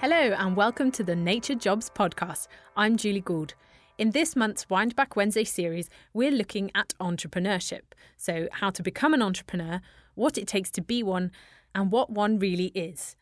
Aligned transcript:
Hello, 0.00 0.16
and 0.16 0.56
welcome 0.56 0.90
to 0.92 1.04
the 1.04 1.14
Nature 1.14 1.54
Jobs 1.54 1.90
podcast. 1.90 2.48
I'm 2.74 2.96
Julie 2.96 3.20
Gould. 3.20 3.52
In 3.98 4.12
this 4.12 4.34
month's 4.34 4.64
Windback 4.64 5.14
Wednesday 5.14 5.44
series, 5.44 5.90
we're 6.14 6.30
looking 6.30 6.70
at 6.74 6.94
entrepreneurship. 6.98 7.82
So, 8.16 8.48
how 8.50 8.70
to 8.70 8.82
become 8.82 9.12
an 9.12 9.20
entrepreneur, 9.20 9.82
what 10.14 10.38
it 10.38 10.48
takes 10.48 10.70
to 10.70 10.80
be 10.80 11.02
one, 11.02 11.30
and 11.74 11.92
what 11.92 12.08
one 12.08 12.38
really 12.38 12.68
is. 12.68 13.14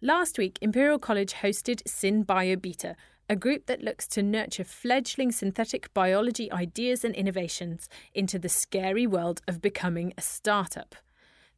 Last 0.00 0.38
week, 0.38 0.58
Imperial 0.62 0.98
College 0.98 1.34
hosted 1.34 1.82
SynBioBeta, 1.82 2.94
a 3.28 3.36
group 3.36 3.66
that 3.66 3.82
looks 3.82 4.06
to 4.06 4.22
nurture 4.22 4.64
fledgling 4.64 5.30
synthetic 5.30 5.92
biology 5.92 6.50
ideas 6.50 7.04
and 7.04 7.14
innovations 7.14 7.86
into 8.14 8.38
the 8.38 8.48
scary 8.48 9.06
world 9.06 9.42
of 9.46 9.60
becoming 9.60 10.14
a 10.16 10.22
startup. 10.22 10.94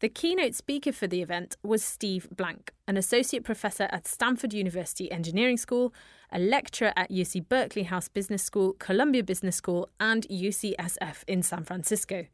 The 0.01 0.11
keynote 0.11 0.55
speaker 0.55 0.93
for 0.93 1.07
the 1.07 1.23
event 1.23 1.57
was 1.63 1.83
Steve 1.83 2.29
Blank, 2.31 2.75
an 2.87 2.99
associate 2.99 3.45
professor 3.45 3.89
at 3.91 4.07
Stanford 4.07 4.53
University 4.53 5.11
Engineering 5.11 5.57
School, 5.57 5.95
a 6.31 6.39
lecturer 6.39 6.93
at 6.97 7.11
UC 7.11 7.49
Berkeley 7.49 7.85
Haas 7.85 8.09
Business 8.09 8.43
School, 8.43 8.75
Columbia 8.75 9.25
Business 9.25 9.57
School, 9.57 9.89
and 9.99 10.27
UCSF 10.29 11.25
in 11.27 11.43
San 11.43 11.65
Francisco. 11.65 12.27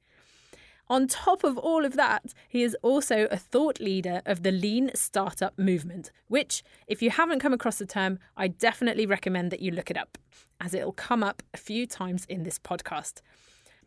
On 0.88 1.06
top 1.06 1.44
of 1.44 1.56
all 1.56 1.84
of 1.84 1.94
that, 1.94 2.34
he 2.48 2.64
is 2.64 2.76
also 2.82 3.28
a 3.30 3.36
thought 3.36 3.78
leader 3.78 4.22
of 4.26 4.42
the 4.42 4.50
lean 4.50 4.90
startup 4.96 5.56
movement, 5.56 6.10
which, 6.26 6.64
if 6.88 7.00
you 7.00 7.10
haven't 7.10 7.38
come 7.38 7.52
across 7.52 7.78
the 7.78 7.86
term, 7.86 8.18
I 8.36 8.48
definitely 8.48 9.06
recommend 9.06 9.52
that 9.52 9.60
you 9.60 9.70
look 9.70 9.88
it 9.88 9.96
up, 9.96 10.18
as 10.60 10.74
it'll 10.74 10.90
come 10.90 11.22
up 11.22 11.44
a 11.54 11.58
few 11.58 11.86
times 11.86 12.24
in 12.24 12.42
this 12.42 12.58
podcast. 12.58 13.20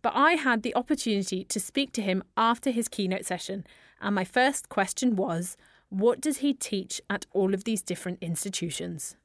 But 0.06 0.16
I 0.16 0.34
had 0.34 0.62
the 0.62 0.76
opportunity 0.76 1.46
to 1.46 1.60
speak 1.60 1.92
to 1.94 2.02
him 2.04 2.24
after 2.38 2.70
his 2.70 2.88
keynote 2.88 3.26
session, 3.26 3.66
and 4.00 4.14
my 4.14 4.24
first 4.24 4.70
question 4.70 5.16
was 5.16 5.58
what 5.90 6.22
does 6.22 6.38
he 6.38 6.54
teach 6.54 7.02
at 7.10 7.26
all 7.34 7.56
of 7.56 7.64
these 7.64 7.82
different 7.82 8.20
institutions? 8.22 9.16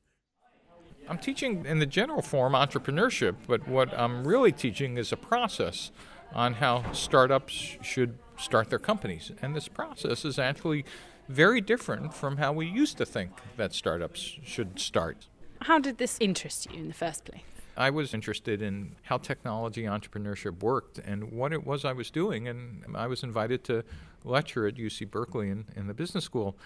I'm 1.07 1.19
teaching 1.19 1.67
in 1.67 1.81
the 1.81 1.85
general 1.85 2.23
form 2.23 2.55
entrepreneurship, 2.55 3.35
but 3.47 3.69
what 3.69 3.93
I'm 3.93 4.27
really 4.27 4.53
teaching 4.53 4.97
is 4.97 5.13
a 5.13 5.19
process 5.19 5.91
on 6.33 6.55
how 6.55 6.91
startups 6.93 7.77
should 7.83 8.19
start 8.39 8.71
their 8.71 8.79
companies. 8.79 9.33
And 9.43 9.55
this 9.55 9.69
process 9.69 10.25
is 10.25 10.39
actually 10.39 10.87
very 11.29 11.61
different 11.61 12.15
from 12.15 12.39
how 12.39 12.55
we 12.55 12.65
used 12.65 12.97
to 12.97 13.05
think 13.05 13.33
that 13.59 13.75
startups 13.75 14.39
should 14.45 14.79
start. 14.79 15.27
How 15.61 15.79
did 15.79 15.99
this 15.99 16.17
interest 16.21 16.73
you 16.73 16.79
in 16.79 16.89
the 16.89 16.95
first 16.95 17.27
place? 17.27 17.60
I 17.77 17.91
was 17.91 18.15
interested 18.15 18.63
in 18.63 18.97
how 19.03 19.19
technology 19.19 19.85
entrepreneurship 19.85 20.63
worked 20.63 20.99
and 20.99 21.33
what 21.33 21.53
it 21.53 21.67
was 21.67 21.85
I 21.85 21.93
was 21.93 22.11
doing, 22.11 22.49
and 22.49 22.85
I 22.95 23.07
was 23.07 23.23
invited 23.23 23.65
to 23.65 23.85
lecture 24.25 24.67
at 24.67 24.75
UC 24.75 25.11
Berkeley 25.11 25.51
in, 25.51 25.67
in 25.77 25.87
the 25.87 25.95
business 25.95 26.25
school. 26.25 26.57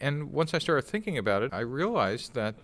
And 0.00 0.32
once 0.32 0.52
I 0.52 0.58
started 0.58 0.82
thinking 0.82 1.16
about 1.16 1.42
it, 1.42 1.54
I 1.54 1.60
realized 1.60 2.34
that 2.34 2.54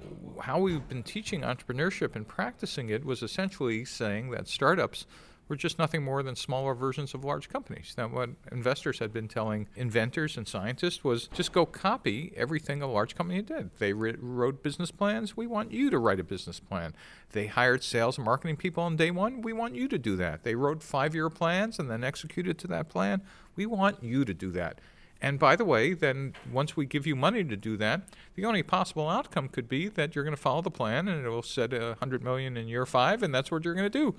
how 0.40 0.58
we've 0.58 0.86
been 0.86 1.02
teaching 1.02 1.42
entrepreneurship 1.42 2.14
and 2.14 2.28
practicing 2.28 2.90
it 2.90 3.04
was 3.04 3.22
essentially 3.22 3.84
saying 3.84 4.30
that 4.30 4.48
startups 4.48 5.06
were 5.52 5.56
just 5.56 5.78
nothing 5.78 6.02
more 6.02 6.22
than 6.22 6.34
smaller 6.34 6.72
versions 6.72 7.12
of 7.12 7.26
large 7.26 7.50
companies. 7.50 7.94
Now, 7.98 8.08
what 8.08 8.30
investors 8.50 9.00
had 9.00 9.12
been 9.12 9.28
telling 9.28 9.68
inventors 9.76 10.38
and 10.38 10.48
scientists 10.48 11.04
was 11.04 11.28
just 11.28 11.52
go 11.52 11.66
copy 11.66 12.32
everything 12.34 12.80
a 12.80 12.86
large 12.86 13.14
company 13.14 13.42
did. 13.42 13.68
They 13.78 13.92
wrote 13.92 14.62
business 14.62 14.90
plans. 14.90 15.36
We 15.36 15.46
want 15.46 15.70
you 15.70 15.90
to 15.90 15.98
write 15.98 16.18
a 16.20 16.24
business 16.24 16.58
plan. 16.58 16.94
They 17.32 17.48
hired 17.48 17.84
sales 17.84 18.16
and 18.16 18.24
marketing 18.24 18.56
people 18.56 18.82
on 18.82 18.96
day 18.96 19.10
one. 19.10 19.42
We 19.42 19.52
want 19.52 19.74
you 19.74 19.88
to 19.88 19.98
do 19.98 20.16
that. 20.16 20.42
They 20.42 20.54
wrote 20.54 20.82
five 20.82 21.14
year 21.14 21.28
plans 21.28 21.78
and 21.78 21.90
then 21.90 22.02
executed 22.02 22.58
to 22.60 22.66
that 22.68 22.88
plan. 22.88 23.20
We 23.54 23.66
want 23.66 24.02
you 24.02 24.24
to 24.24 24.32
do 24.32 24.52
that. 24.52 24.80
And 25.20 25.38
by 25.38 25.54
the 25.54 25.64
way, 25.64 25.92
then 25.92 26.32
once 26.50 26.76
we 26.76 26.84
give 26.84 27.06
you 27.06 27.14
money 27.14 27.44
to 27.44 27.56
do 27.56 27.76
that, 27.76 28.08
the 28.34 28.44
only 28.44 28.62
possible 28.64 29.08
outcome 29.08 29.48
could 29.48 29.68
be 29.68 29.88
that 29.88 30.14
you're 30.14 30.24
going 30.24 30.34
to 30.34 30.42
follow 30.42 30.62
the 30.62 30.70
plan 30.70 31.06
and 31.06 31.24
it 31.24 31.28
will 31.28 31.42
set 31.42 31.72
a 31.72 31.96
hundred 32.00 32.24
million 32.24 32.56
in 32.56 32.66
year 32.66 32.84
five, 32.84 33.22
and 33.22 33.32
that's 33.32 33.50
what 33.50 33.64
you're 33.64 33.74
going 33.74 33.90
to 33.90 33.98
do. 33.98 34.16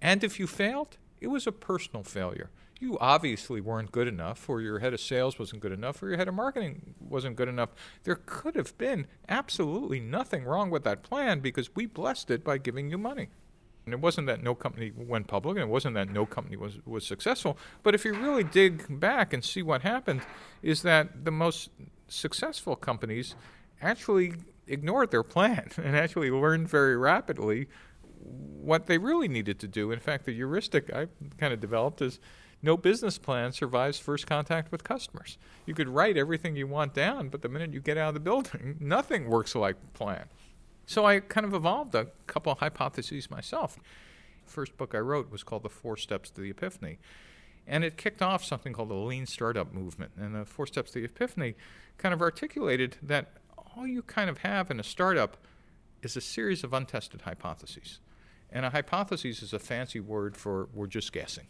And 0.00 0.22
if 0.22 0.38
you 0.38 0.46
failed, 0.46 0.98
it 1.20 1.28
was 1.28 1.46
a 1.46 1.52
personal 1.52 2.02
failure. 2.02 2.50
You 2.78 2.98
obviously 2.98 3.62
weren't 3.62 3.90
good 3.90 4.06
enough, 4.06 4.48
or 4.50 4.60
your 4.60 4.80
head 4.80 4.92
of 4.92 5.00
sales 5.00 5.38
wasn't 5.38 5.62
good 5.62 5.72
enough, 5.72 6.02
or 6.02 6.08
your 6.08 6.18
head 6.18 6.28
of 6.28 6.34
marketing 6.34 6.94
wasn't 7.00 7.36
good 7.36 7.48
enough. 7.48 7.70
There 8.04 8.20
could 8.26 8.54
have 8.54 8.76
been 8.76 9.06
absolutely 9.28 9.98
nothing 9.98 10.44
wrong 10.44 10.68
with 10.68 10.84
that 10.84 11.02
plan 11.02 11.40
because 11.40 11.74
we 11.74 11.86
blessed 11.86 12.30
it 12.30 12.44
by 12.44 12.58
giving 12.58 12.90
you 12.90 12.98
money. 12.98 13.28
And 13.86 13.94
it 13.94 14.00
wasn't 14.00 14.26
that 14.26 14.42
no 14.42 14.54
company 14.54 14.92
went 14.94 15.26
public, 15.26 15.56
and 15.56 15.62
it 15.62 15.72
wasn't 15.72 15.94
that 15.94 16.10
no 16.10 16.26
company 16.26 16.56
was, 16.56 16.78
was 16.84 17.06
successful. 17.06 17.56
But 17.82 17.94
if 17.94 18.04
you 18.04 18.12
really 18.12 18.44
dig 18.44 19.00
back 19.00 19.32
and 19.32 19.42
see 19.42 19.62
what 19.62 19.82
happened, 19.82 20.20
is 20.60 20.82
that 20.82 21.24
the 21.24 21.30
most 21.30 21.70
successful 22.08 22.76
companies 22.76 23.36
actually 23.80 24.34
ignored 24.66 25.12
their 25.12 25.22
plan 25.22 25.70
and 25.76 25.96
actually 25.96 26.30
learned 26.30 26.68
very 26.68 26.96
rapidly 26.96 27.68
what 28.26 28.86
they 28.86 28.98
really 28.98 29.28
needed 29.28 29.58
to 29.60 29.68
do. 29.68 29.90
In 29.92 30.00
fact, 30.00 30.24
the 30.24 30.32
heuristic 30.32 30.92
I 30.92 31.08
kind 31.38 31.52
of 31.52 31.60
developed 31.60 32.02
is 32.02 32.18
no 32.62 32.76
business 32.76 33.18
plan 33.18 33.52
survives 33.52 33.98
first 33.98 34.26
contact 34.26 34.72
with 34.72 34.82
customers. 34.82 35.38
You 35.66 35.74
could 35.74 35.88
write 35.88 36.16
everything 36.16 36.56
you 36.56 36.66
want 36.66 36.94
down, 36.94 37.28
but 37.28 37.42
the 37.42 37.48
minute 37.48 37.72
you 37.72 37.80
get 37.80 37.96
out 37.96 38.08
of 38.08 38.14
the 38.14 38.20
building, 38.20 38.76
nothing 38.80 39.28
works 39.28 39.54
like 39.54 39.76
plan. 39.92 40.26
So 40.86 41.04
I 41.04 41.20
kind 41.20 41.46
of 41.46 41.52
evolved 41.54 41.94
a 41.94 42.08
couple 42.26 42.54
hypotheses 42.54 43.30
myself. 43.30 43.78
The 44.44 44.52
first 44.52 44.76
book 44.76 44.94
I 44.94 44.98
wrote 44.98 45.30
was 45.30 45.42
called 45.42 45.64
The 45.64 45.68
Four 45.68 45.96
Steps 45.96 46.30
to 46.30 46.40
the 46.40 46.50
Epiphany. 46.50 46.98
And 47.66 47.82
it 47.82 47.96
kicked 47.96 48.22
off 48.22 48.44
something 48.44 48.72
called 48.72 48.90
the 48.90 48.94
lean 48.94 49.26
startup 49.26 49.72
movement. 49.72 50.12
And 50.16 50.34
the 50.34 50.44
Four 50.44 50.66
Steps 50.66 50.92
to 50.92 51.00
the 51.00 51.06
Epiphany 51.06 51.56
kind 51.98 52.14
of 52.14 52.22
articulated 52.22 52.96
that 53.02 53.32
all 53.76 53.86
you 53.86 54.02
kind 54.02 54.30
of 54.30 54.38
have 54.38 54.70
in 54.70 54.78
a 54.78 54.84
startup 54.84 55.36
is 56.02 56.16
a 56.16 56.20
series 56.20 56.62
of 56.62 56.72
untested 56.72 57.22
hypotheses. 57.22 57.98
And 58.50 58.64
a 58.64 58.70
hypothesis 58.70 59.42
is 59.42 59.52
a 59.52 59.58
fancy 59.58 60.00
word 60.00 60.36
for 60.36 60.68
we're 60.72 60.86
just 60.86 61.12
guessing. 61.12 61.46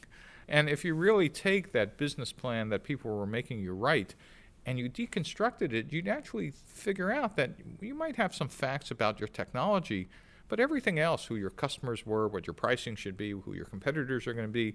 And 0.49 0.69
if 0.69 0.85
you 0.85 0.95
really 0.95 1.29
take 1.29 1.73
that 1.73 1.97
business 1.97 2.33
plan 2.33 2.69
that 2.69 2.85
people 2.85 3.17
were 3.17 3.27
making 3.27 3.61
you 3.61 3.73
write 3.73 4.15
and 4.65 4.79
you 4.79 4.89
deconstructed 4.89 5.73
it, 5.73 5.93
you'd 5.93 6.09
actually 6.09 6.51
figure 6.51 7.13
out 7.13 7.37
that 7.37 7.51
you 7.81 7.95
might 7.95 8.17
have 8.17 8.35
some 8.35 8.49
facts 8.49 8.91
about 8.91 9.21
your 9.21 9.29
technology, 9.29 10.09
but 10.49 10.61
everything 10.61 10.99
else, 10.99 11.27
who 11.27 11.37
your 11.37 11.51
customers 11.51 12.07
were, 12.07 12.29
what 12.29 12.47
your 12.47 12.55
pricing 12.55 12.97
should 12.97 13.17
be, 13.17 13.31
who 13.31 13.55
your 13.55 13.65
competitors 13.65 14.27
are 14.27 14.35
going 14.35 14.47
to 14.47 14.53
be, 14.53 14.75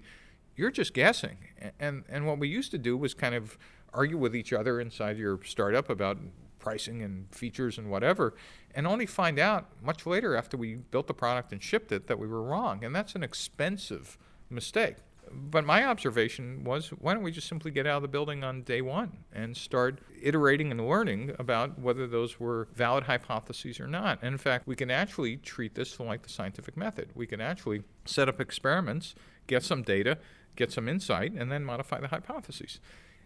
you're 0.56 0.70
just 0.70 0.92
guessing. 0.92 1.38
And, 1.80 2.04
and 2.08 2.26
what 2.26 2.38
we 2.38 2.48
used 2.48 2.70
to 2.72 2.78
do 2.78 2.96
was 2.96 3.14
kind 3.14 3.34
of 3.34 3.58
argue 3.94 4.18
with 4.18 4.34
each 4.34 4.52
other 4.52 4.80
inside 4.80 5.18
your 5.18 5.40
startup 5.44 5.88
about 5.90 6.18
pricing 6.62 7.02
and 7.02 7.26
features 7.34 7.76
and 7.76 7.90
whatever, 7.90 8.34
and 8.74 8.86
only 8.86 9.04
find 9.04 9.38
out 9.38 9.66
much 9.82 10.06
later 10.06 10.34
after 10.34 10.56
we 10.56 10.76
built 10.76 11.08
the 11.08 11.14
product 11.14 11.52
and 11.52 11.62
shipped 11.62 11.92
it 11.92 12.06
that 12.06 12.18
we 12.18 12.26
were 12.26 12.42
wrong. 12.42 12.82
And 12.82 12.96
that's 12.96 13.14
an 13.14 13.22
expensive 13.22 14.16
mistake. 14.48 14.96
But 15.30 15.64
my 15.64 15.84
observation 15.84 16.64
was 16.64 16.88
why 16.88 17.14
don't 17.14 17.22
we 17.22 17.32
just 17.32 17.48
simply 17.48 17.70
get 17.70 17.86
out 17.86 17.96
of 17.96 18.02
the 18.02 18.08
building 18.08 18.44
on 18.44 18.62
day 18.62 18.82
one 18.82 19.18
and 19.32 19.56
start 19.56 20.00
iterating 20.20 20.70
and 20.70 20.86
learning 20.86 21.34
about 21.38 21.78
whether 21.78 22.06
those 22.06 22.38
were 22.38 22.68
valid 22.74 23.04
hypotheses 23.04 23.80
or 23.80 23.86
not? 23.86 24.18
And 24.22 24.32
in 24.32 24.38
fact, 24.38 24.66
we 24.66 24.76
can 24.76 24.90
actually 24.90 25.36
treat 25.38 25.74
this 25.74 25.98
like 25.98 26.22
the 26.22 26.28
scientific 26.28 26.76
method. 26.76 27.10
We 27.14 27.26
can 27.26 27.40
actually 27.40 27.82
set 28.04 28.28
up 28.28 28.40
experiments, 28.40 29.14
get 29.46 29.62
some 29.62 29.82
data, 29.82 30.18
get 30.56 30.70
some 30.70 30.88
insight, 30.88 31.32
and 31.32 31.50
then 31.50 31.64
modify 31.64 32.00
the 32.00 32.08
hypotheses. 32.08 32.80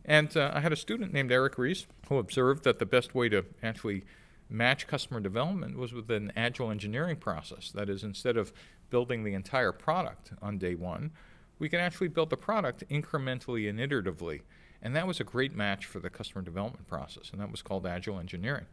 And 0.07 0.35
uh, 0.37 0.53
I 0.55 0.61
had 0.61 0.73
a 0.73 0.77
student 0.77 1.13
named 1.13 1.33
Eric 1.33 1.59
Ries 1.59 1.87
who 2.09 2.19
observed 2.19 2.63
that 2.65 2.79
the 2.79 2.87
best 2.87 3.15
way 3.15 3.29
to 3.29 3.45
actually 3.63 4.05
match 4.49 4.87
customer 4.87 5.19
development 5.19 5.77
was 5.77 5.93
with 5.93 6.09
an 6.11 6.33
agile 6.37 6.71
engineering 6.71 7.17
process. 7.17 7.73
That 7.73 7.91
is, 7.91 8.05
instead 8.05 8.37
of 8.37 8.53
building 8.89 9.25
the 9.25 9.35
entire 9.35 9.73
product 9.73 10.33
on 10.41 10.59
day 10.59 10.77
one, 10.77 11.11
we 11.59 11.69
can 11.69 11.81
actually 11.81 12.09
build 12.09 12.31
the 12.31 12.37
product 12.37 12.85
incrementally 12.89 13.69
and 13.69 13.81
iteratively. 13.81 14.43
And 14.81 14.95
that 14.95 15.09
was 15.09 15.19
a 15.19 15.25
great 15.25 15.57
match 15.57 15.87
for 15.87 15.99
the 15.99 16.11
customer 16.11 16.43
development 16.43 16.87
process, 16.87 17.31
and 17.33 17.41
that 17.41 17.51
was 17.51 17.63
called 17.63 17.85
agile 17.85 18.21
engineering. 18.21 18.67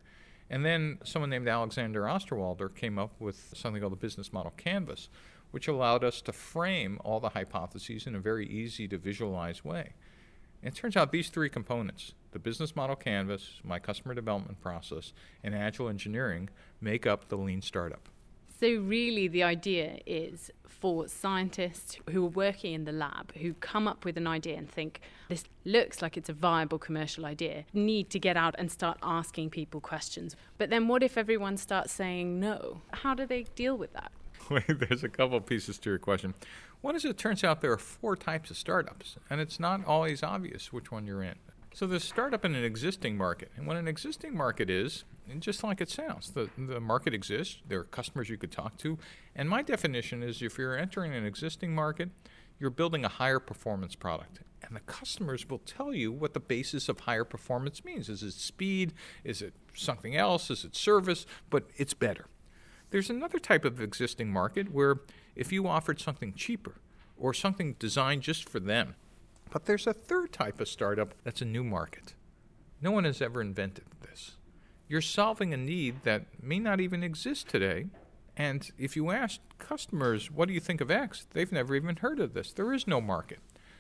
And 0.50 0.64
then 0.64 1.00
someone 1.04 1.32
named 1.32 1.48
Alexander 1.48 2.04
Osterwalder 2.04 2.76
came 2.76 3.00
up 3.00 3.20
with 3.20 3.54
something 3.56 3.82
called 3.82 3.94
the 3.94 3.98
business 3.98 4.32
model 4.32 4.54
canvas, 4.56 5.10
which 5.50 5.68
allowed 5.68 6.04
us 6.04 6.22
to 6.22 6.34
frame 6.34 7.00
all 7.04 7.20
the 7.20 7.30
hypotheses 7.30 8.06
in 8.06 8.14
a 8.14 8.20
very 8.20 8.48
easy 8.48 8.88
to 8.90 8.98
visualize 8.98 9.66
way. 9.66 9.94
And 10.64 10.74
it 10.74 10.78
turns 10.78 10.96
out 10.96 11.12
these 11.12 11.30
three 11.30 11.50
components 11.50 12.14
the 12.32 12.40
business 12.40 12.76
model 12.76 12.96
canvas, 12.96 13.60
my 13.64 13.78
customer 13.78 14.16
development 14.16 14.60
process, 14.60 15.14
and 15.44 15.54
agile 15.54 15.88
engineering 15.88 16.50
make 16.82 17.06
up 17.06 17.30
the 17.30 17.38
lean 17.38 17.62
startup. 17.62 18.10
So, 18.60 18.78
really, 18.78 19.28
the 19.28 19.44
idea 19.44 20.00
is 20.06 20.50
for 20.66 21.08
scientists 21.08 21.98
who 22.10 22.26
are 22.26 22.30
working 22.30 22.74
in 22.74 22.86
the 22.86 22.92
lab, 22.92 23.36
who 23.36 23.54
come 23.56 23.88
up 23.88 24.06
with 24.06 24.18
an 24.18 24.26
idea 24.26 24.58
and 24.58 24.70
think, 24.70 25.02
this 25.30 25.44
looks 25.66 26.02
like 26.02 26.18
it's 26.18 26.30
a 26.30 26.34
viable 26.34 26.80
commercial 26.80 27.26
idea, 27.26 27.66
need 27.74 28.10
to 28.12 28.20
get 28.20 28.38
out 28.38 28.56
and 28.58 28.72
start 28.72 28.98
asking 29.04 29.50
people 29.50 29.82
questions. 29.82 30.36
But 30.58 30.70
then, 30.70 30.88
what 30.88 31.04
if 31.04 31.18
everyone 31.18 31.58
starts 31.58 31.92
saying 31.92 32.40
no? 32.40 32.82
How 32.92 33.14
do 33.14 33.26
they 33.26 33.44
deal 33.56 33.78
with 33.78 33.94
that? 33.94 34.12
There's 34.68 35.04
a 35.04 35.10
couple 35.10 35.40
pieces 35.42 35.78
to 35.80 35.90
your 35.90 36.00
question. 36.00 36.34
One 36.84 36.98
is 36.98 37.06
it 37.06 37.18
turns 37.18 37.46
out 37.46 37.62
there 37.62 37.72
are 37.72 37.78
four 37.78 38.18
types 38.18 38.52
of 38.52 38.58
startups, 38.58 39.16
and 39.30 39.40
it's 39.40 39.58
not 39.58 39.86
always 39.86 40.22
obvious 40.22 40.74
which 40.74 40.92
one 40.92 41.08
you're 41.08 41.24
in. 41.24 41.36
So 41.74 41.88
there's 41.88 42.04
startup 42.04 42.44
in 42.44 42.56
an 42.56 42.66
existing 42.66 43.16
market. 43.16 43.52
And 43.56 43.66
what 43.66 43.78
an 43.78 43.88
existing 43.88 44.36
market 44.36 44.70
is, 44.70 45.06
just 45.40 45.64
like 45.64 45.80
it 45.80 45.90
sounds, 45.90 46.32
the, 46.32 46.50
the 46.58 46.82
market 46.82 47.14
exists, 47.14 47.60
there 47.66 47.80
are 47.80 47.84
customers 47.86 48.28
you 48.28 48.36
could 48.36 48.52
talk 48.52 48.76
to. 48.80 48.98
And 49.34 49.50
my 49.50 49.62
definition 49.62 50.22
is 50.22 50.42
if 50.42 50.58
you're 50.58 50.78
entering 50.78 51.14
an 51.14 51.26
existing 51.26 51.74
market, 51.74 52.10
you're 52.60 52.70
building 52.70 53.06
a 53.06 53.10
higher 53.10 53.40
performance 53.40 53.96
product. 53.96 54.42
And 54.62 54.76
the 54.76 54.82
customers 54.82 55.50
will 55.50 55.60
tell 55.60 55.94
you 55.94 56.12
what 56.12 56.34
the 56.34 56.42
basis 56.42 56.90
of 56.90 57.00
higher 57.00 57.24
performance 57.24 57.86
means. 57.86 58.10
Is 58.10 58.24
it 58.24 58.34
speed? 58.34 58.94
Is 59.24 59.42
it 59.42 59.54
something 59.74 60.18
else? 60.18 60.52
Is 60.52 60.66
it 60.66 60.76
service? 60.76 61.26
But 61.50 61.70
it's 61.78 61.94
better. 61.94 62.26
There's 62.94 63.10
another 63.10 63.40
type 63.40 63.66
of 63.66 63.82
existing 63.82 64.32
market 64.32 64.72
where 64.72 65.00
if 65.36 65.52
you 65.52 65.68
offered 65.68 66.00
something 66.00 66.32
cheaper 66.36 66.76
or 67.18 67.34
something 67.34 67.76
designed 67.80 68.22
just 68.22 68.48
for 68.48 68.60
them, 68.60 68.94
but 69.50 69.66
there's 69.66 69.88
a 69.88 69.94
third 69.94 70.32
type 70.32 70.62
of 70.62 70.68
startup 70.68 71.16
that's 71.24 71.42
a 71.42 71.46
new 71.46 71.64
market. 71.64 72.14
No 72.84 72.92
one 72.92 73.06
has 73.06 73.20
ever 73.20 73.42
invented 73.42 73.86
this. 74.04 74.36
You're 74.88 75.02
solving 75.02 75.56
a 75.56 75.58
need 75.58 76.04
that 76.04 76.28
may 76.40 76.60
not 76.60 76.80
even 76.80 77.02
exist 77.02 77.50
today. 77.50 77.88
And 78.38 78.70
if 78.78 78.96
you 78.96 79.10
ask 79.10 79.40
customers, 79.58 80.30
what 80.30 80.48
do 80.48 80.54
you 80.54 80.60
think 80.60 80.80
of 80.80 80.92
X? 80.92 81.26
They've 81.34 81.52
never 81.52 81.74
even 81.74 81.96
heard 81.96 82.20
of 82.20 82.36
this. 82.36 82.54
There 82.54 82.74
is 82.74 82.86
no 82.86 83.02
market. 83.02 83.40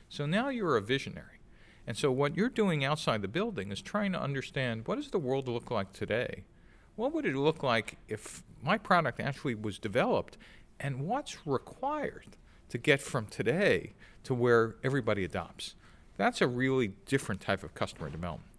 So 0.09 0.25
now 0.25 0.49
you're 0.49 0.75
a 0.75 0.81
visionary. 0.81 1.39
And 1.85 1.95
so 1.95 2.11
what 2.11 2.35
you're 2.35 2.49
doing 2.49 2.83
outside 2.83 3.21
the 3.21 3.27
building 3.27 3.71
is 3.71 3.79
trying 3.79 4.13
to 4.13 4.19
understand 4.19 4.87
what 4.87 4.95
does 4.95 5.11
the 5.11 5.19
world 5.19 5.47
look 5.47 5.69
like 5.69 5.93
today? 5.93 6.45
What 6.95 7.13
would 7.13 7.27
it 7.27 7.35
look 7.35 7.61
like 7.61 7.97
if 8.07 8.41
my 8.63 8.77
product 8.77 9.19
actually 9.19 9.55
was 9.55 9.79
developed 9.79 10.37
and 10.79 11.01
what's 11.01 11.45
required 11.45 12.37
to 12.69 12.77
get 12.77 13.01
from 13.01 13.25
today 13.27 13.93
to 14.23 14.33
where 14.33 14.75
everybody 14.83 15.23
adopts? 15.23 15.75
That's 16.17 16.41
a 16.41 16.47
really 16.47 16.89
different 17.05 17.41
type 17.41 17.63
of 17.63 17.73
customer 17.73 18.09
development. 18.09 18.49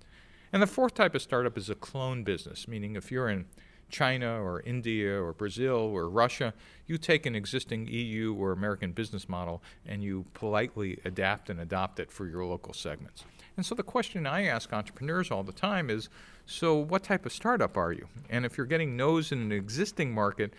And 0.52 0.62
the 0.62 0.66
fourth 0.66 0.94
type 0.94 1.14
of 1.14 1.22
startup 1.22 1.58
is 1.58 1.68
a 1.68 1.74
clone 1.74 2.22
business, 2.22 2.68
meaning 2.68 2.94
if 2.94 3.10
you're 3.10 3.28
in 3.28 3.46
China 3.90 4.42
or 4.42 4.60
India 4.62 5.20
or 5.20 5.32
Brazil 5.32 5.76
or 5.76 6.08
Russia, 6.08 6.54
you 6.86 6.98
take 6.98 7.26
an 7.26 7.34
existing 7.34 7.86
EU 7.86 8.34
or 8.34 8.52
American 8.52 8.92
business 8.92 9.28
model 9.28 9.62
and 9.86 10.02
you 10.02 10.26
politely 10.34 10.98
adapt 11.04 11.50
and 11.50 11.60
adopt 11.60 12.00
it 12.00 12.10
for 12.10 12.26
your 12.26 12.44
local 12.44 12.72
segments. 12.72 13.24
And 13.56 13.64
so 13.64 13.74
the 13.74 13.82
question 13.82 14.26
I 14.26 14.44
ask 14.44 14.72
entrepreneurs 14.72 15.30
all 15.30 15.44
the 15.44 15.52
time 15.52 15.90
is 15.90 16.08
so, 16.46 16.76
what 16.76 17.04
type 17.04 17.24
of 17.24 17.32
startup 17.32 17.76
are 17.76 17.92
you? 17.92 18.08
And 18.28 18.44
if 18.44 18.58
you're 18.58 18.66
getting 18.66 18.96
no's 18.96 19.32
in 19.32 19.40
an 19.40 19.52
existing 19.52 20.12
market, 20.12 20.52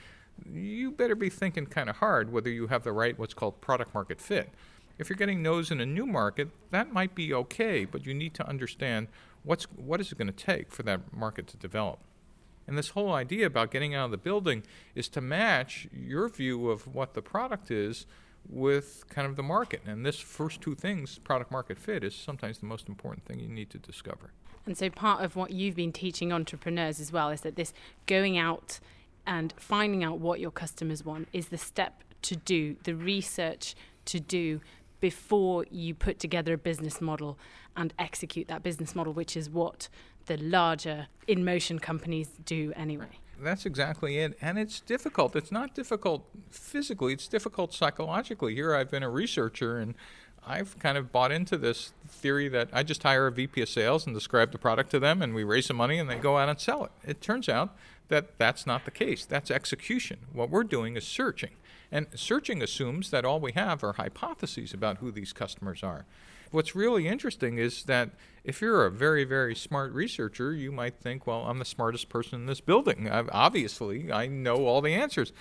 you 0.52 0.92
better 0.92 1.16
be 1.16 1.30
thinking 1.30 1.66
kind 1.66 1.90
of 1.90 1.98
hard 1.98 2.32
whether 2.32 2.50
you 2.50 2.68
have 2.68 2.84
the 2.84 2.92
right 2.92 3.18
what's 3.18 3.34
called 3.34 3.62
product 3.62 3.94
market 3.94 4.20
fit. 4.20 4.50
If 4.98 5.10
you're 5.10 5.18
getting 5.18 5.44
no's 5.44 5.72
in 5.72 5.82
a 5.82 5.86
new 5.86 6.06
market, 6.06 6.50
that 6.72 6.94
might 6.94 7.16
be 7.16 7.34
okay, 7.34 7.86
but 7.86 8.06
you 8.06 8.14
need 8.14 8.34
to 8.36 8.48
understand 8.48 9.08
what's 9.44 9.66
what 9.66 10.00
is 10.00 10.12
it 10.12 10.18
going 10.18 10.28
to 10.28 10.34
take 10.34 10.72
for 10.72 10.84
that 10.84 11.14
market 11.14 11.48
to 11.48 11.58
develop. 11.58 12.00
And 12.68 12.78
this 12.78 12.90
whole 12.90 13.14
idea 13.14 13.46
about 13.46 13.72
getting 13.72 13.94
out 13.94 14.06
of 14.06 14.12
the 14.12 14.18
building 14.18 14.64
is 14.96 15.08
to 15.10 15.22
match 15.22 15.88
your 15.94 16.30
view 16.30 16.70
of 16.70 16.94
what 16.94 17.14
the 17.14 17.22
product 17.22 17.70
is 17.70 18.08
with 18.50 19.06
kind 19.10 19.28
of 19.28 19.36
the 19.36 19.44
market. 19.44 19.82
And 19.86 20.06
this 20.06 20.20
first 20.20 20.62
two 20.62 20.76
things, 20.76 21.18
product 21.20 21.52
market 21.52 21.78
fit, 21.78 22.04
is 22.04 22.16
sometimes 22.16 22.60
the 22.60 22.66
most 22.66 22.88
important 22.88 23.26
thing 23.26 23.40
you 23.40 23.48
need 23.48 23.70
to 23.72 23.78
discover. 23.78 24.32
And 24.66 24.78
so 24.78 24.90
part 24.90 25.24
of 25.24 25.36
what 25.36 25.52
you've 25.52 25.76
been 25.76 25.92
teaching 25.92 26.34
entrepreneurs 26.34 27.00
as 27.00 27.12
well 27.12 27.30
is 27.30 27.42
that 27.42 27.56
this 27.56 27.74
going 28.08 28.38
out 28.38 28.80
and 29.28 29.54
finding 29.58 30.04
out 30.04 30.20
what 30.20 30.40
your 30.40 30.52
customers 30.52 31.04
want 31.04 31.28
is 31.34 31.50
the 31.50 31.58
step 31.58 32.04
to 32.24 32.36
do, 32.36 32.76
the 32.84 32.96
research 32.96 33.76
to 34.06 34.20
do 34.20 34.62
before 35.00 35.66
you 35.70 35.94
put 35.94 36.20
together 36.20 36.54
a 36.54 36.58
business 36.58 37.00
model 37.02 37.38
and 37.76 37.94
execute 38.00 38.48
that 38.48 38.64
business 38.64 38.96
model, 38.96 39.14
which 39.14 39.38
is 39.38 39.50
what 39.50 39.90
the 40.26 40.38
larger 40.38 41.08
in 41.28 41.46
motion 41.46 41.78
companies 41.78 42.30
do 42.44 42.74
anyway. 42.76 43.20
That's 43.40 43.66
exactly 43.66 44.18
it. 44.18 44.38
And 44.42 44.58
it's 44.58 44.80
difficult. 44.80 45.36
It's 45.36 45.52
not 45.52 45.76
difficult 45.76 46.26
physically, 46.50 47.14
it's 47.14 47.28
difficult 47.28 47.74
psychologically. 47.74 48.56
Here 48.56 48.76
I've 48.76 48.90
been 48.90 49.04
a 49.04 49.10
researcher 49.10 49.78
and 49.78 49.96
I've 50.48 50.78
kind 50.80 50.98
of 50.98 51.12
bought 51.12 51.32
into 51.32 51.58
this 51.58 51.92
theory 52.08 52.48
that 52.50 52.70
I 52.72 52.84
just 52.84 53.02
hire 53.02 53.28
a 53.28 53.32
VP 53.32 53.62
of 53.64 53.70
sales 53.70 54.06
and 54.06 54.16
describe 54.16 54.52
the 54.52 54.58
product 54.58 54.92
to 54.92 55.00
them 55.00 55.22
and 55.22 55.34
we 55.34 55.44
raise 55.44 55.66
some 55.66 55.78
money 55.78 55.98
and 55.98 56.10
they 56.10 56.16
go 56.16 56.38
out 56.38 56.50
and 56.50 56.60
sell 56.60 56.86
it. 56.86 56.92
It 57.04 57.22
turns 57.22 57.50
out 57.50 57.76
that 58.10 58.38
that's 58.38 58.68
not 58.68 58.86
the 58.86 58.92
case. 58.92 59.26
That's 59.26 59.50
execution. 59.50 60.20
What 60.32 60.52
we're 60.52 60.64
doing 60.64 60.96
is 60.96 61.06
searching. 61.06 61.52
And 61.92 62.08
searching 62.14 62.62
assumes 62.62 63.10
that 63.10 63.26
all 63.26 63.40
we 63.40 63.54
have 63.54 63.84
are 63.84 63.94
hypotheses 63.94 64.74
about 64.74 64.98
who 64.98 65.12
these 65.12 65.34
customers 65.34 65.82
are. 65.82 66.06
What's 66.56 66.74
really 66.74 67.06
interesting 67.06 67.58
is 67.58 67.84
that 67.84 68.12
if 68.46 68.62
you're 68.62 68.86
a 68.86 68.90
very, 68.90 69.26
very 69.26 69.54
smart 69.54 69.92
researcher, 69.92 70.54
you 70.54 70.72
might 70.72 70.96
think, 70.96 71.28
well, 71.28 71.42
I'm 71.42 71.60
the 71.60 71.66
smartest 71.66 72.08
person 72.08 72.40
in 72.40 72.46
this 72.46 72.62
building. 72.62 73.10
I've, 73.10 73.30
obviously, 73.34 74.10
I 74.10 74.28
know 74.28 74.66
all 74.66 74.80
the 74.80 74.94
answers. 74.94 75.34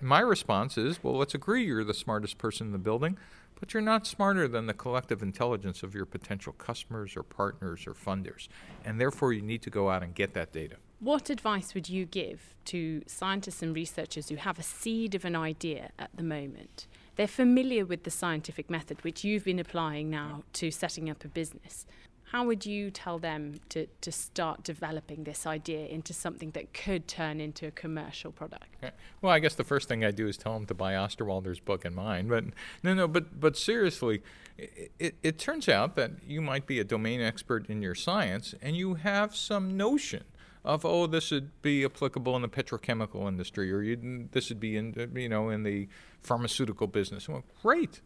My 0.00 0.20
response 0.20 0.78
is, 0.78 1.04
well, 1.04 1.18
let's 1.18 1.34
agree 1.34 1.66
you're 1.66 1.84
the 1.84 1.92
smartest 1.92 2.38
person 2.38 2.68
in 2.68 2.72
the 2.72 2.78
building, 2.78 3.18
but 3.60 3.74
you're 3.74 3.82
not 3.82 4.06
smarter 4.06 4.48
than 4.48 4.64
the 4.64 4.72
collective 4.72 5.22
intelligence 5.22 5.82
of 5.82 5.94
your 5.94 6.06
potential 6.06 6.54
customers 6.54 7.14
or 7.14 7.24
partners 7.24 7.86
or 7.86 7.92
funders. 7.92 8.48
And 8.86 8.98
therefore, 8.98 9.34
you 9.34 9.42
need 9.42 9.60
to 9.64 9.70
go 9.70 9.90
out 9.90 10.02
and 10.02 10.14
get 10.14 10.32
that 10.32 10.50
data. 10.54 10.76
What 10.98 11.28
advice 11.28 11.74
would 11.74 11.90
you 11.90 12.06
give 12.06 12.54
to 12.66 13.02
scientists 13.06 13.62
and 13.62 13.76
researchers 13.76 14.30
who 14.30 14.36
have 14.36 14.58
a 14.58 14.62
seed 14.62 15.14
of 15.14 15.26
an 15.26 15.36
idea 15.36 15.90
at 15.98 16.16
the 16.16 16.22
moment? 16.22 16.86
They're 17.16 17.28
familiar 17.28 17.84
with 17.84 18.02
the 18.02 18.10
scientific 18.10 18.68
method, 18.68 19.02
which 19.04 19.24
you've 19.24 19.44
been 19.44 19.58
applying 19.58 20.10
now 20.10 20.42
to 20.54 20.70
setting 20.70 21.08
up 21.08 21.24
a 21.24 21.28
business. 21.28 21.86
How 22.34 22.44
would 22.44 22.66
you 22.66 22.90
tell 22.90 23.18
them 23.18 23.60
to, 23.68 23.86
to 24.00 24.10
start 24.10 24.64
developing 24.64 25.22
this 25.22 25.46
idea 25.46 25.86
into 25.86 26.12
something 26.12 26.50
that 26.50 26.74
could 26.74 27.06
turn 27.06 27.40
into 27.40 27.68
a 27.68 27.70
commercial 27.70 28.32
product? 28.32 28.66
Okay. 28.82 28.92
Well, 29.22 29.32
I 29.32 29.38
guess 29.38 29.54
the 29.54 29.62
first 29.62 29.88
thing 29.88 30.04
I 30.04 30.10
do 30.10 30.26
is 30.26 30.36
tell 30.36 30.54
them 30.54 30.66
to 30.66 30.74
buy 30.74 30.94
Osterwalder's 30.94 31.60
book 31.60 31.84
and 31.84 31.94
mine. 31.94 32.26
But 32.26 32.46
no, 32.82 32.94
no, 32.94 33.06
but 33.06 33.38
but 33.38 33.56
seriously, 33.56 34.20
it, 34.58 34.90
it, 34.98 35.14
it 35.22 35.38
turns 35.38 35.68
out 35.68 35.94
that 35.94 36.10
you 36.26 36.40
might 36.40 36.66
be 36.66 36.80
a 36.80 36.84
domain 36.84 37.20
expert 37.20 37.70
in 37.70 37.82
your 37.82 37.94
science 37.94 38.52
and 38.60 38.76
you 38.76 38.94
have 38.94 39.36
some 39.36 39.76
notion 39.76 40.24
of 40.64 40.84
oh 40.84 41.06
this 41.06 41.30
would 41.30 41.50
be 41.62 41.84
applicable 41.84 42.34
in 42.36 42.42
the 42.42 42.48
petrochemical 42.48 43.28
industry 43.28 43.70
or 43.70 43.96
this 44.32 44.48
would 44.48 44.60
be 44.60 44.76
in 44.76 45.10
you 45.14 45.28
know 45.28 45.50
in 45.50 45.62
the 45.62 45.88
pharmaceutical 46.22 46.86
business. 46.86 47.28
Well, 47.28 47.44
great. 47.62 48.00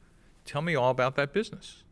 Tell 0.44 0.62
me 0.62 0.75
all 0.75 0.90
about 0.90 1.14
that 1.16 1.32
business. 1.32 1.85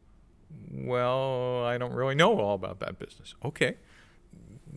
Well, 0.72 1.64
I 1.64 1.78
don't 1.78 1.92
really 1.92 2.14
know 2.14 2.38
all 2.38 2.54
about 2.54 2.80
that 2.80 2.98
business. 2.98 3.34
Okay. 3.44 3.76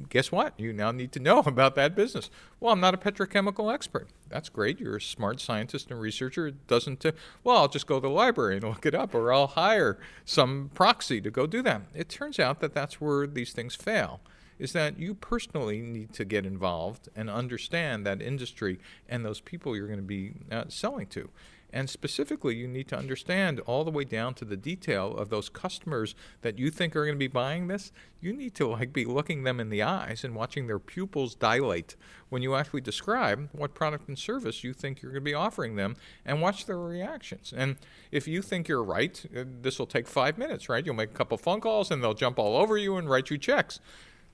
Guess 0.09 0.31
what? 0.31 0.53
You 0.57 0.71
now 0.71 0.91
need 0.91 1.11
to 1.13 1.19
know 1.19 1.39
about 1.45 1.75
that 1.75 1.95
business. 1.95 2.29
Well, 2.59 2.73
I'm 2.73 2.79
not 2.79 2.93
a 2.93 2.97
petrochemical 2.97 3.73
expert. 3.73 4.09
That's 4.29 4.49
great. 4.49 4.79
You're 4.79 4.97
a 4.97 5.01
smart 5.01 5.41
scientist 5.41 5.91
and 5.91 5.99
researcher. 5.99 6.47
It 6.47 6.67
doesn't, 6.67 7.05
uh, 7.05 7.11
well, 7.43 7.57
I'll 7.57 7.67
just 7.67 7.87
go 7.87 7.95
to 7.95 8.07
the 8.07 8.13
library 8.13 8.55
and 8.57 8.63
look 8.69 8.85
it 8.85 8.95
up, 8.95 9.15
or 9.15 9.33
I'll 9.33 9.47
hire 9.47 9.97
some 10.25 10.69
proxy 10.73 11.19
to 11.21 11.31
go 11.31 11.47
do 11.47 11.61
that. 11.63 11.81
It 11.93 12.09
turns 12.09 12.39
out 12.39 12.59
that 12.59 12.73
that's 12.73 13.01
where 13.01 13.25
these 13.25 13.53
things 13.53 13.75
fail 13.75 14.21
is 14.59 14.73
that 14.73 14.99
you 14.99 15.15
personally 15.15 15.81
need 15.81 16.13
to 16.13 16.25
get 16.25 16.45
involved 16.45 17.09
and 17.15 17.29
understand 17.29 18.05
that 18.05 18.21
industry 18.21 18.79
and 19.07 19.25
those 19.25 19.39
people 19.39 19.75
you're 19.75 19.87
going 19.87 19.97
to 19.99 20.03
be 20.03 20.33
uh, 20.51 20.65
selling 20.67 21.07
to. 21.07 21.29
And 21.71 21.89
specifically, 21.89 22.55
you 22.55 22.67
need 22.67 22.87
to 22.87 22.97
understand 22.97 23.59
all 23.61 23.83
the 23.83 23.91
way 23.91 24.03
down 24.03 24.33
to 24.35 24.45
the 24.45 24.57
detail 24.57 25.15
of 25.15 25.29
those 25.29 25.49
customers 25.49 26.15
that 26.41 26.57
you 26.57 26.71
think 26.71 26.95
are 26.95 27.05
going 27.05 27.15
to 27.15 27.19
be 27.19 27.27
buying 27.27 27.67
this. 27.67 27.91
You 28.21 28.33
need 28.33 28.55
to 28.55 28.67
like 28.67 28.91
be 28.91 29.05
looking 29.05 29.43
them 29.43 29.59
in 29.59 29.69
the 29.69 29.83
eyes 29.83 30.23
and 30.23 30.35
watching 30.35 30.65
their 30.65 30.79
pupils 30.79 31.35
dilate 31.35 31.95
when 32.29 32.41
you 32.41 32.55
actually 32.55 32.81
describe 32.81 33.49
what 33.51 33.75
product 33.75 34.07
and 34.07 34.17
service 34.17 34.63
you 34.63 34.73
think 34.73 35.01
you're 35.01 35.11
going 35.11 35.23
to 35.23 35.29
be 35.29 35.35
offering 35.35 35.75
them 35.75 35.95
and 36.25 36.41
watch 36.41 36.65
their 36.65 36.79
reactions. 36.79 37.53
And 37.55 37.75
if 38.11 38.27
you 38.27 38.41
think 38.41 38.67
you're 38.67 38.83
right, 38.83 39.23
uh, 39.37 39.43
this 39.61 39.77
will 39.77 39.85
take 39.85 40.07
five 40.07 40.39
minutes, 40.39 40.69
right? 40.69 40.83
You'll 40.83 40.95
make 40.95 41.11
a 41.11 41.15
couple 41.15 41.37
phone 41.37 41.61
calls 41.61 41.91
and 41.91 42.03
they'll 42.03 42.13
jump 42.15 42.39
all 42.39 42.57
over 42.57 42.77
you 42.77 42.97
and 42.97 43.07
write 43.07 43.29
you 43.29 43.37
checks 43.37 43.79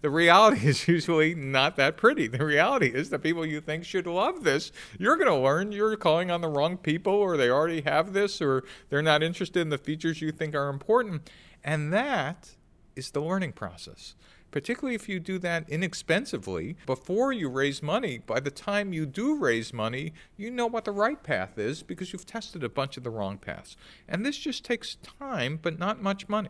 the 0.01 0.09
reality 0.09 0.67
is 0.67 0.87
usually 0.87 1.35
not 1.35 1.75
that 1.77 1.97
pretty. 1.97 2.27
The 2.27 2.45
reality 2.45 2.87
is 2.87 3.09
the 3.09 3.19
people 3.19 3.45
you 3.45 3.61
think 3.61 3.85
should 3.85 4.07
love 4.07 4.43
this, 4.43 4.71
you're 4.99 5.17
going 5.17 5.29
to 5.29 5.35
learn 5.35 5.71
you're 5.71 5.95
calling 5.97 6.29
on 6.29 6.41
the 6.41 6.47
wrong 6.47 6.77
people, 6.77 7.13
or 7.13 7.37
they 7.37 7.49
already 7.49 7.81
have 7.81 8.13
this, 8.13 8.41
or 8.41 8.63
they're 8.89 9.01
not 9.01 9.23
interested 9.23 9.61
in 9.61 9.69
the 9.69 9.77
features 9.77 10.21
you 10.21 10.31
think 10.31 10.55
are 10.55 10.69
important. 10.69 11.29
And 11.63 11.91
that 11.91 12.51
is 12.95 13.11
the 13.11 13.21
learning 13.21 13.53
process. 13.53 14.15
Particularly 14.51 14.95
if 14.95 15.09
you 15.09 15.19
do 15.19 15.37
that 15.39 15.67
inexpensively 15.69 16.77
before 16.85 17.33
you 17.33 17.49
raise 17.49 17.83
money. 17.83 18.19
By 18.19 18.39
the 18.39 18.51
time 18.51 18.93
you 18.93 19.05
do 19.05 19.35
raise 19.35 19.73
money, 19.73 20.13
you 20.37 20.49
know 20.49 20.67
what 20.67 20.85
the 20.85 20.91
right 20.91 21.21
path 21.21 21.57
is 21.57 21.83
because 21.83 22.13
you've 22.13 22.25
tested 22.25 22.63
a 22.63 22.69
bunch 22.69 22.95
of 22.95 23.03
the 23.03 23.09
wrong 23.09 23.37
paths. 23.37 23.75
And 24.07 24.25
this 24.25 24.37
just 24.37 24.63
takes 24.63 24.95
time, 25.19 25.59
but 25.61 25.77
not 25.77 26.01
much 26.01 26.29
money. 26.29 26.49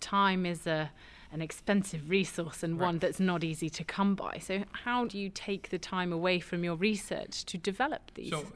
Time 0.00 0.46
is 0.46 0.66
a 0.66 0.92
an 1.32 1.40
expensive 1.40 2.10
resource 2.10 2.62
and 2.62 2.78
right. 2.78 2.86
one 2.86 2.98
that's 2.98 3.18
not 3.18 3.42
easy 3.42 3.70
to 3.70 3.84
come 3.84 4.14
by. 4.14 4.38
So, 4.40 4.64
how 4.84 5.06
do 5.06 5.18
you 5.18 5.30
take 5.30 5.70
the 5.70 5.78
time 5.78 6.12
away 6.12 6.40
from 6.40 6.62
your 6.62 6.76
research 6.76 7.44
to 7.46 7.58
develop 7.58 8.12
these? 8.14 8.30
So, 8.30 8.46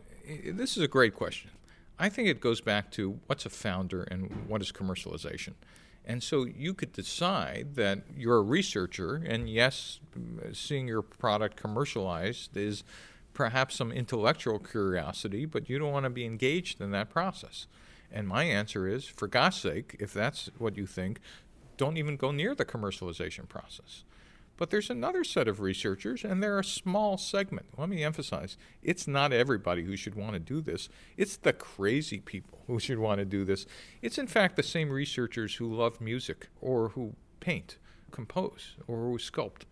this 0.44 0.76
is 0.76 0.82
a 0.82 0.88
great 0.88 1.14
question. 1.14 1.50
I 1.98 2.08
think 2.08 2.28
it 2.28 2.40
goes 2.40 2.60
back 2.60 2.90
to 2.92 3.18
what's 3.26 3.46
a 3.46 3.50
founder 3.50 4.02
and 4.02 4.44
what 4.46 4.60
is 4.60 4.70
commercialization. 4.70 5.54
And 6.04 6.22
so 6.22 6.44
you 6.44 6.72
could 6.72 6.92
decide 6.92 7.74
that 7.74 8.02
you're 8.16 8.36
a 8.36 8.42
researcher, 8.42 9.16
and 9.26 9.48
yes, 9.48 9.98
seeing 10.52 10.86
your 10.86 11.02
product 11.02 11.56
commercialized 11.56 12.56
is 12.56 12.84
perhaps 13.34 13.74
some 13.74 13.90
intellectual 13.90 14.58
curiosity, 14.58 15.46
but 15.46 15.68
you 15.68 15.78
don't 15.78 15.92
want 15.92 16.04
to 16.04 16.10
be 16.10 16.24
engaged 16.24 16.80
in 16.80 16.92
that 16.92 17.10
process. 17.10 17.66
And 18.12 18.28
my 18.28 18.44
answer 18.44 18.86
is, 18.86 19.04
for 19.06 19.26
God's 19.26 19.56
sake, 19.56 19.96
if 19.98 20.12
that's 20.14 20.48
what 20.58 20.76
you 20.76 20.86
think, 20.86 21.18
don't 21.76 21.96
even 21.96 22.16
go 22.16 22.30
near 22.30 22.54
the 22.54 22.64
commercialization 22.64 23.48
process. 23.48 24.04
But 24.56 24.70
there's 24.70 24.88
another 24.88 25.22
set 25.22 25.48
of 25.48 25.60
researchers, 25.60 26.24
and 26.24 26.42
they're 26.42 26.58
a 26.58 26.64
small 26.64 27.18
segment. 27.18 27.66
Let 27.76 27.90
me 27.90 28.02
emphasize 28.02 28.56
it's 28.82 29.06
not 29.06 29.32
everybody 29.32 29.84
who 29.84 29.96
should 29.96 30.14
want 30.14 30.32
to 30.32 30.38
do 30.38 30.62
this. 30.62 30.88
It's 31.16 31.36
the 31.36 31.52
crazy 31.52 32.20
people 32.20 32.60
who 32.66 32.80
should 32.80 32.98
want 32.98 33.18
to 33.18 33.26
do 33.26 33.44
this. 33.44 33.66
It's, 34.00 34.16
in 34.16 34.26
fact, 34.26 34.56
the 34.56 34.62
same 34.62 34.90
researchers 34.90 35.56
who 35.56 35.74
love 35.74 36.00
music 36.00 36.48
or 36.60 36.90
who 36.90 37.14
paint, 37.40 37.76
compose, 38.10 38.76
or 38.86 38.96
who 38.96 39.18
sculpt. 39.18 39.62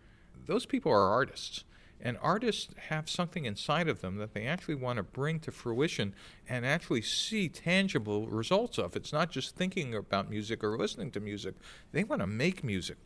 Those 0.45 0.67
people 0.67 0.91
are 0.91 1.09
artists. 1.09 1.63
And 2.05 2.19
artists 2.21 2.67
have 2.89 3.09
something 3.09 3.45
inside 3.45 3.87
of 3.87 4.01
them 4.01 4.17
that 4.17 4.35
they 4.35 4.45
actually 4.45 4.75
want 4.75 4.97
to 4.97 5.03
bring 5.03 5.39
to 5.39 5.51
fruition 5.51 6.13
and 6.47 6.63
actually 6.63 7.01
see 7.01 7.49
tangible 7.49 8.27
results 8.27 8.77
of. 8.77 8.95
It's 8.95 9.11
not 9.11 9.31
just 9.31 9.55
thinking 9.55 9.95
about 9.95 10.29
music 10.29 10.63
or 10.63 10.77
listening 10.77 11.09
to 11.11 11.19
music, 11.19 11.55
they 11.93 12.03
want 12.03 12.21
to 12.21 12.27
make 12.27 12.63
music. 12.63 12.97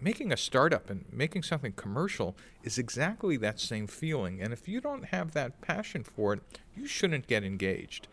Making 0.00 0.30
a 0.30 0.36
startup 0.36 0.88
and 0.88 1.04
making 1.10 1.42
something 1.42 1.72
commercial 1.72 2.36
is 2.62 2.78
exactly 2.78 3.36
that 3.38 3.58
same 3.58 3.88
feeling. 3.88 4.40
And 4.40 4.52
if 4.52 4.68
you 4.68 4.80
don't 4.80 5.06
have 5.06 5.32
that 5.32 5.60
passion 5.60 6.04
for 6.04 6.34
it, 6.34 6.42
you 6.76 6.86
shouldn't 6.86 7.26
get 7.26 7.42
engaged. 7.42 8.06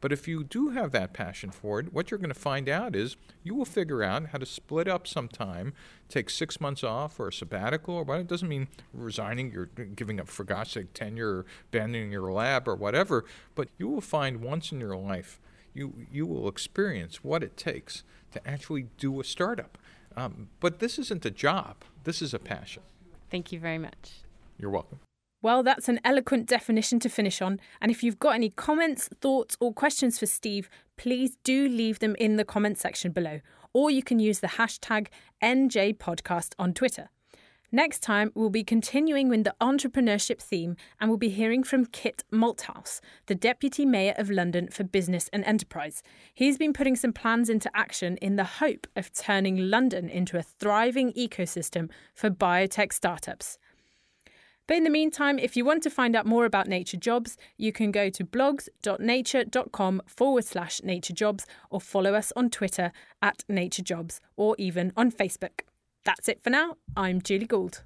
But 0.00 0.12
if 0.12 0.28
you 0.28 0.44
do 0.44 0.70
have 0.70 0.92
that 0.92 1.12
passion 1.12 1.50
for 1.50 1.80
it, 1.80 1.92
what 1.92 2.10
you're 2.10 2.18
going 2.18 2.32
to 2.32 2.38
find 2.38 2.68
out 2.68 2.94
is 2.94 3.16
you 3.42 3.54
will 3.54 3.64
figure 3.64 4.02
out 4.02 4.28
how 4.28 4.38
to 4.38 4.46
split 4.46 4.88
up 4.88 5.06
some 5.06 5.28
time, 5.28 5.72
take 6.08 6.30
six 6.30 6.60
months 6.60 6.84
off 6.84 7.18
or 7.18 7.28
a 7.28 7.32
sabbatical 7.32 7.94
or 7.94 8.04
what. 8.04 8.20
It 8.20 8.28
doesn't 8.28 8.48
mean 8.48 8.68
resigning, 8.92 9.52
you're 9.52 9.66
giving 9.66 10.20
up, 10.20 10.28
for 10.28 10.44
God's 10.44 10.70
sake, 10.70 10.92
tenure 10.94 11.28
or 11.28 11.46
abandoning 11.72 12.12
your 12.12 12.32
lab 12.32 12.68
or 12.68 12.74
whatever, 12.74 13.24
but 13.54 13.68
you 13.78 13.88
will 13.88 14.00
find 14.00 14.40
once 14.40 14.70
in 14.72 14.80
your 14.80 14.96
life 14.96 15.40
you, 15.74 16.06
you 16.10 16.26
will 16.26 16.48
experience 16.48 17.22
what 17.22 17.42
it 17.42 17.56
takes 17.56 18.02
to 18.32 18.46
actually 18.48 18.86
do 18.98 19.20
a 19.20 19.24
startup. 19.24 19.78
Um, 20.16 20.48
but 20.60 20.80
this 20.80 20.98
isn't 20.98 21.24
a 21.24 21.30
job, 21.30 21.76
this 22.04 22.20
is 22.20 22.34
a 22.34 22.38
passion. 22.38 22.82
Thank 23.30 23.52
you 23.52 23.60
very 23.60 23.78
much. 23.78 24.22
You're 24.58 24.70
welcome. 24.70 24.98
Well, 25.40 25.62
that's 25.62 25.88
an 25.88 26.00
eloquent 26.04 26.46
definition 26.46 26.98
to 27.00 27.08
finish 27.08 27.40
on. 27.40 27.60
And 27.80 27.92
if 27.92 28.02
you've 28.02 28.18
got 28.18 28.34
any 28.34 28.50
comments, 28.50 29.08
thoughts, 29.20 29.56
or 29.60 29.72
questions 29.72 30.18
for 30.18 30.26
Steve, 30.26 30.68
please 30.96 31.36
do 31.44 31.68
leave 31.68 32.00
them 32.00 32.16
in 32.18 32.36
the 32.36 32.44
comment 32.44 32.78
section 32.78 33.12
below. 33.12 33.40
Or 33.72 33.88
you 33.88 34.02
can 34.02 34.18
use 34.18 34.40
the 34.40 34.48
hashtag 34.48 35.06
NJPodcast 35.40 36.54
on 36.58 36.74
Twitter. 36.74 37.10
Next 37.70 38.02
time, 38.02 38.32
we'll 38.34 38.48
be 38.48 38.64
continuing 38.64 39.28
with 39.28 39.44
the 39.44 39.54
entrepreneurship 39.60 40.40
theme 40.40 40.74
and 40.98 41.10
we'll 41.10 41.18
be 41.18 41.28
hearing 41.28 41.62
from 41.62 41.84
Kit 41.84 42.24
Malthouse, 42.32 43.00
the 43.26 43.34
Deputy 43.34 43.84
Mayor 43.84 44.14
of 44.16 44.30
London 44.30 44.68
for 44.68 44.84
Business 44.84 45.28
and 45.34 45.44
Enterprise. 45.44 46.02
He's 46.32 46.56
been 46.56 46.72
putting 46.72 46.96
some 46.96 47.12
plans 47.12 47.50
into 47.50 47.70
action 47.76 48.16
in 48.16 48.36
the 48.36 48.44
hope 48.44 48.86
of 48.96 49.12
turning 49.12 49.70
London 49.70 50.08
into 50.08 50.38
a 50.38 50.42
thriving 50.42 51.12
ecosystem 51.12 51.90
for 52.14 52.30
biotech 52.30 52.92
startups. 52.92 53.58
But 54.68 54.76
in 54.76 54.84
the 54.84 54.90
meantime, 54.90 55.38
if 55.38 55.56
you 55.56 55.64
want 55.64 55.82
to 55.84 55.90
find 55.90 56.14
out 56.14 56.26
more 56.26 56.44
about 56.44 56.68
Nature 56.68 56.98
Jobs, 56.98 57.38
you 57.56 57.72
can 57.72 57.90
go 57.90 58.10
to 58.10 58.22
blogs.nature.com 58.22 60.02
forward 60.06 60.44
slash 60.44 60.80
naturejobs 60.82 61.44
or 61.70 61.80
follow 61.80 62.14
us 62.14 62.32
on 62.36 62.50
Twitter 62.50 62.92
at 63.22 63.44
naturejobs 63.50 64.20
or 64.36 64.54
even 64.58 64.92
on 64.94 65.10
Facebook. 65.10 65.62
That's 66.04 66.28
it 66.28 66.44
for 66.44 66.50
now. 66.50 66.76
I'm 66.96 67.22
Julie 67.22 67.46
Gould. 67.46 67.82